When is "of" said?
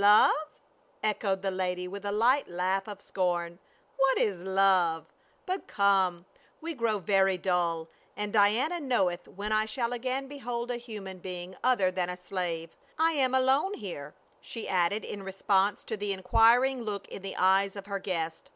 2.88-3.02, 17.76-17.84